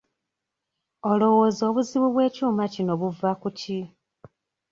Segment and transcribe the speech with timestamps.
[1.11, 3.79] Olowooza obuzibu bw'ekyuma kino buva ku ki?